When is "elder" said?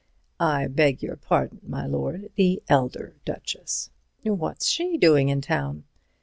2.67-3.17